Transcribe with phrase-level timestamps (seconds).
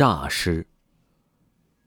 [0.00, 0.66] 诈尸。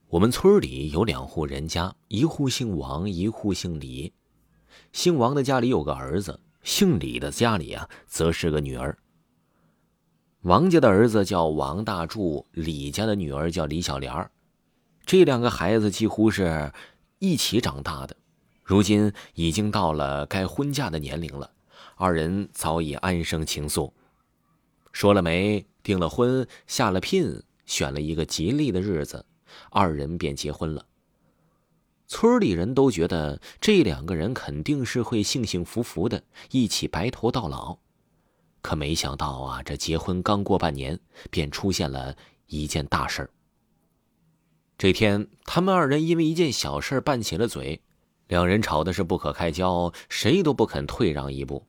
[0.07, 4.13] 我们村里有两户人家，一户姓王，一户姓李。
[4.91, 8.95] 姓王的家里有个儿子，姓李的家里啊，则是个女儿。
[10.41, 14.29] 王家的儿子叫王大柱，李家的女儿叫李小莲儿。
[15.07, 16.71] 这两个孩子几乎是
[17.17, 18.15] 一起长大的，
[18.63, 21.49] 如今已经到了该婚嫁的年龄了。
[21.95, 23.91] 二人早已安生情愫，
[24.91, 27.41] 说了媒，订了婚，下了聘。
[27.65, 29.25] 选了一个吉利的日子，
[29.69, 30.85] 二人便结婚了。
[32.07, 37.77] 村里人都觉得这两个人肯定是会幸幸福福的，一起白头到老。
[38.61, 40.99] 可没想到啊，这结婚刚过半年，
[41.31, 42.15] 便出现了
[42.47, 43.29] 一件大事
[44.77, 47.81] 这天，他们二人因为一件小事拌起了嘴，
[48.27, 51.65] 两人吵的是不可开交，谁都不肯退让一步。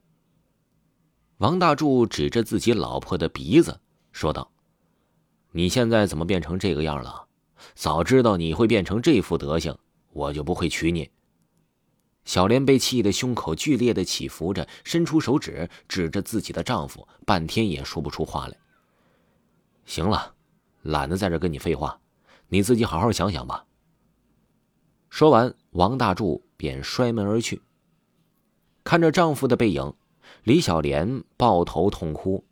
[1.38, 3.80] 王大柱指着自己老婆的鼻子
[4.12, 4.50] 说道。
[5.56, 7.26] 你现在怎么变成这个样了？
[7.76, 9.78] 早知道你会变成这副德行，
[10.12, 11.08] 我就不会娶你。
[12.24, 18.56] 小莲被气得胸口剧烈的起伏着，伸出手指指着自己的丈夫，半天也说不出话来。
[19.86, 20.34] 行了，
[20.82, 22.00] 懒得在这跟你废话，
[22.48, 23.64] 你自己好好想想吧。
[25.10, 27.62] 说完，王大柱便摔门而去。
[28.82, 29.94] 看着丈夫的背影，
[30.42, 32.44] 李小莲抱头痛哭。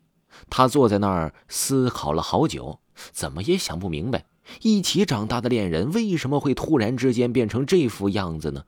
[0.49, 2.79] 她坐在那儿思考了好久。
[3.11, 4.25] 怎么也想不明白，
[4.61, 8.65] 一起长大的恋人为什么会突然之间变成这副样子呢？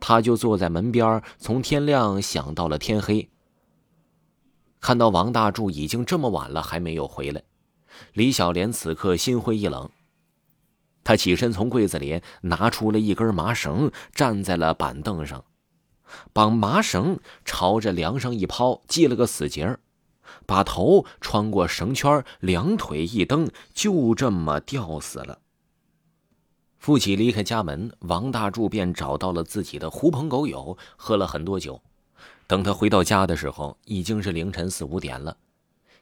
[0.00, 3.30] 他就坐在门边，从天亮想到了天黑。
[4.80, 7.42] 看到王大柱已经这么晚了还没有回来，
[8.12, 9.88] 李小莲此刻心灰意冷。
[11.02, 15.44] 她起身从柜子里拿出了一根麻绳，站在了板凳上，
[16.34, 19.80] 把麻绳朝着梁上一抛，系了个死结儿。
[20.46, 25.38] 把头穿过绳圈，两腿一蹬，就这么吊死了。
[26.78, 31.80] 父亲离开家门，王大柱便找到了自己的狐朋狗友，喝了很多酒。
[32.46, 35.36] 等他回到家的时候，已经是凌晨四五点了。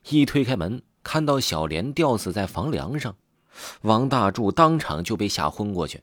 [0.09, 3.15] 一推开门，看到小莲吊死在房梁上，
[3.83, 6.03] 王大柱当场就被吓昏过去。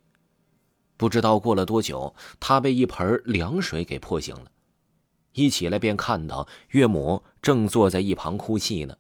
[0.96, 4.52] 不知道过了多久，他被一盆凉水给泼醒了。
[5.34, 8.98] 一起来便看到岳母正坐在一旁哭泣呢，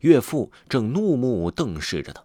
[0.00, 2.24] 岳父正怒目瞪视着他，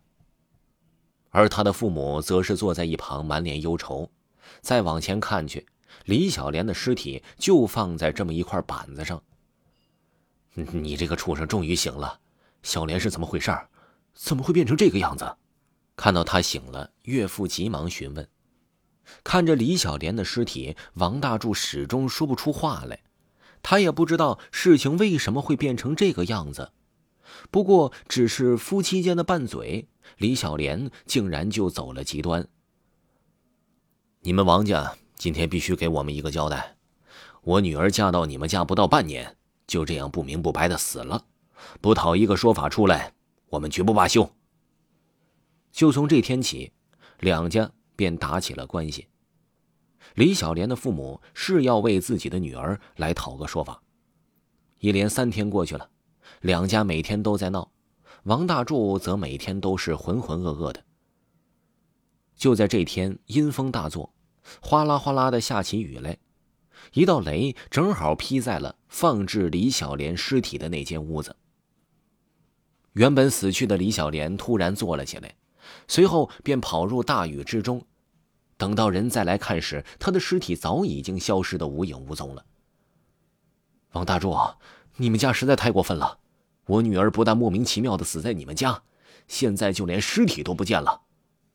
[1.30, 4.10] 而他的父母则是坐在一旁满脸忧愁。
[4.62, 5.66] 再往前看去，
[6.06, 9.22] 李小莲的尸体就放在这么一块板子上。
[10.54, 12.20] 你这个畜生终于醒了，
[12.64, 13.56] 小莲是怎么回事？
[14.14, 15.38] 怎么会变成这个样子？
[15.96, 18.28] 看到他醒了，岳父急忙询问。
[19.24, 23.00] 看着李小莲的尸体，王大柱始终说不出话来。
[23.62, 26.72] 他也不知道事情为什么会变成这个样子，
[27.52, 29.88] 不过只是夫妻间的拌嘴，
[30.18, 32.48] 李小莲竟然就走了极端。
[34.22, 36.76] 你们王家今天必须给我们一个交代，
[37.42, 39.38] 我女儿嫁到你们家不到半年，
[39.68, 41.26] 就这样不明不白的死了，
[41.80, 43.14] 不讨一个说法出来，
[43.50, 44.30] 我们绝不罢休。
[45.72, 46.72] 就从这天起，
[47.20, 49.08] 两家便打起了关系。
[50.20, 53.82] 李小莲的父母是要为自己的女儿来讨个说法。
[54.80, 55.90] 一连三天过去了，
[56.42, 57.72] 两家每天都在闹，
[58.24, 60.84] 王大柱则每天都是浑浑噩噩的。
[62.36, 64.14] 就在这天，阴风大作，
[64.62, 66.18] 哗啦哗啦的下起雨来，
[66.92, 71.34] 一道雷正好劈在了放置李小莲尸体的那间屋子。
[72.92, 75.34] 原本死去的李小莲突然坐了起来，
[75.88, 77.82] 随后便跑入大雨之中。
[78.60, 82.46] 等到人再来看时，他的尸体早已经消失的无影无踪了。
[83.94, 84.36] 王大柱，
[84.98, 86.20] 你们家实在太过分了！
[86.66, 88.84] 我女儿不但莫名其妙的死在你们家，
[89.30, 91.04] 现在就连尸体都不见了。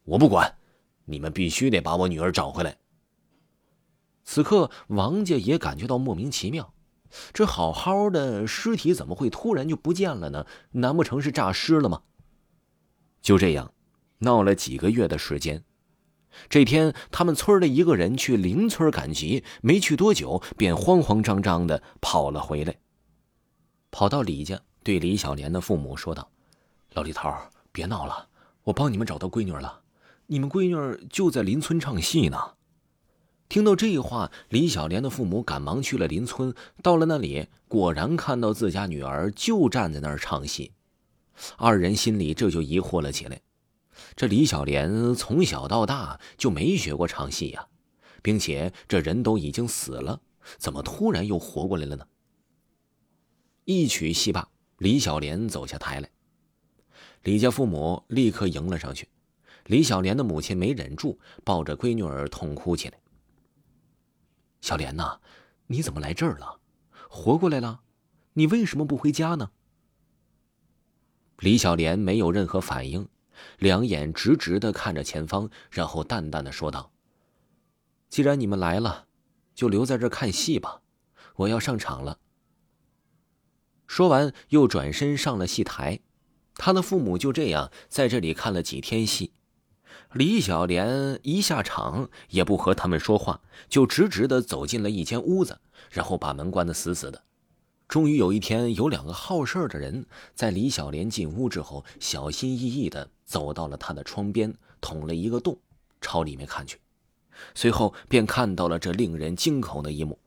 [0.05, 0.57] 我不管，
[1.05, 2.79] 你们必须得把我女儿找回来。
[4.25, 6.73] 此刻，王家也感觉到莫名其妙，
[7.35, 10.47] 这好好的尸体怎么会突然就不见了呢？
[10.71, 12.01] 难不成是诈尸了吗？
[13.21, 13.75] 就这样，
[14.21, 15.63] 闹了几个月的时间。
[16.49, 22.77] 这天，他们村的一个人去邻村赶集，没去多久，便慌慌张张的跑了回来。
[23.91, 26.29] 跑到李家，对李小莲的父母说道
[26.95, 27.33] ：“老李头，
[27.71, 28.29] 别闹了，
[28.65, 29.81] 我帮你们找到闺女了。
[30.27, 32.39] 你们闺女就在邻村唱戏呢。”
[33.49, 36.53] 听到这话，李小莲的父母赶忙去了邻村。
[36.83, 40.73] 到了那里，果然看到自家女儿就站在那儿唱戏。
[41.57, 43.41] 二人心里这就疑惑了起来。
[44.17, 47.67] 这李小莲从小到大就没学过唱戏呀，
[48.23, 50.21] 并且这人都已经死了，
[50.59, 52.07] 怎么突然又活过来了呢？
[53.65, 56.11] 一曲戏罢，李小莲走下台来。
[57.23, 59.09] 李家父母立刻迎了上去。
[59.67, 62.99] 李小莲的母亲没忍住，抱着闺女儿痛哭起来。
[64.61, 65.19] 小莲呐，
[65.67, 66.61] 你怎么来这儿了？
[67.09, 67.81] 活过来了？
[68.35, 69.51] 你为什么不回家呢？
[71.39, 73.09] 李小莲没有任何反应，
[73.59, 76.93] 两眼直直的看着前方，然后淡淡的说道
[78.09, 79.07] ：“既然你们来了，
[79.55, 80.81] 就留在这看戏吧，
[81.37, 82.19] 我要上场了。”
[83.87, 86.01] 说完，又转身上了戏台。
[86.57, 89.33] 他的父母就这样在这里看了几天戏。
[90.13, 95.61] 李小莲一下场也不和他们说话，就直直的走进了一间屋子，
[95.91, 97.25] 然后把门关得死死的。
[97.87, 105.59] 终于有一天，有两个好事的人在李小莲进屋之后，小心翼翼的走到了她的窗边，捅了一个洞，
[106.01, 106.81] 朝里面看去。
[107.55, 110.19] 随后便看到了这令人惊恐的一幕。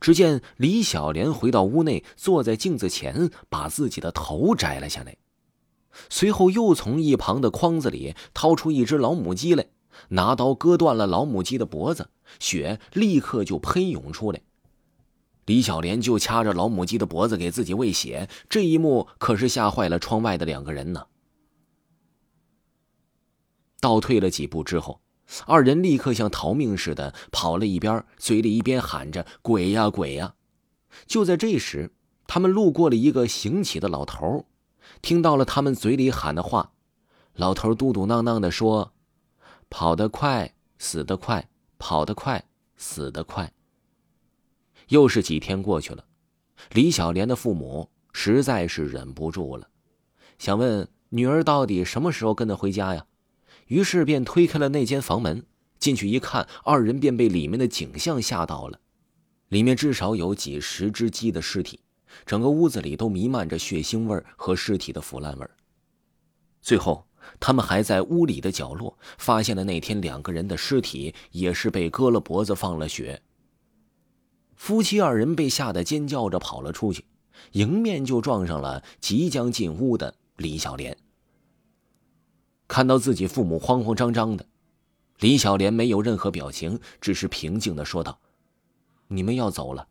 [0.00, 5.16] 只见李小莲回到屋内，坐在镜子前，把自己的头摘了下来。
[6.10, 9.66] 随后又从一旁的筐子里掏出一只老母鸡来，
[10.08, 12.10] 拿刀割断了老母鸡的脖子，
[12.40, 14.40] 血立刻就喷涌出来。
[15.46, 21.06] 李小莲就掐着老母鸡的脖子给自己喂血，这一幕可是吓坏了窗外的两个人呢。
[23.80, 25.00] 倒退了几步之后，
[25.46, 30.34] 二人立刻像逃命似的跑了一边，嘴里一边喊着“鬼呀鬼呀”。
[31.06, 31.92] 就在这时，
[32.26, 34.46] 他们路过了一个行乞的老头。
[35.02, 36.72] 听到了他们嘴里喊的话，
[37.34, 38.92] 老头嘟嘟囔囔的说
[39.70, 41.42] ：“跑得快，死得快；
[41.78, 42.44] 跑得快，
[42.76, 43.52] 死得快。”
[44.88, 46.04] 又是几天过去了，
[46.72, 49.68] 李小莲的父母实在是忍不住了，
[50.38, 53.06] 想问女儿到底什么时候跟她回家呀？
[53.66, 55.44] 于是便推开了那间房门，
[55.78, 58.80] 进去一看，二人便被里面的景象吓到了。
[59.48, 61.80] 里面至少有几十只鸡的尸体。
[62.24, 65.46] 整个屋子里都弥漫着血腥味和尸体的腐烂味
[66.62, 67.06] 最后，
[67.38, 73.20] 他们还在屋里的角落发现了那天两个人的尸体，也是被割了脖子、放了血。
[74.56, 77.04] 夫妻二人被吓得尖叫着跑了出去，
[77.52, 80.96] 迎面就撞上了即将进屋的李小莲。
[82.66, 84.46] 看到自己父母慌慌张张的，
[85.20, 88.18] 李小莲没有任何表情，只是平静的说道
[89.08, 89.86] ：“你们要走了。”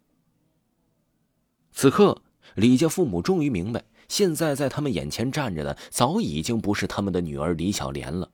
[1.72, 2.22] 此刻，
[2.56, 8.30] 李家父母终于明白，现在在他们眼前站着的早已经不是他们的女儿李小莲了。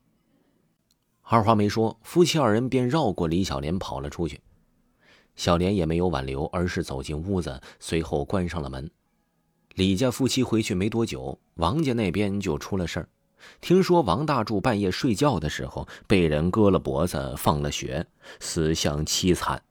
[1.21, 4.41] 二话没说，夫妻二人便绕过李小莲跑了出去。
[5.35, 8.89] 小莲也没有挽留，而是走进屋子，随后关上了门。
[9.75, 13.09] 李家夫妻回去没多久，王家那边就出了事儿。
[13.59, 18.05] 听说王大柱半夜睡觉的时候被人割了脖子，放了血，
[18.39, 19.63] 死相凄惨。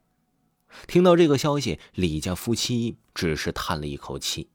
[0.87, 4.49] 听到这个消息，李家夫妻只是叹了一口气。